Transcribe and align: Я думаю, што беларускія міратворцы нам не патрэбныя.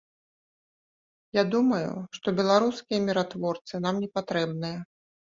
Я 1.37 1.41
думаю, 1.55 1.91
што 2.17 2.27
беларускія 2.39 2.99
міратворцы 3.09 3.81
нам 3.83 3.95
не 4.05 4.09
патрэбныя. 4.15 4.79